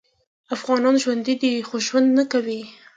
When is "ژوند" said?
1.87-2.07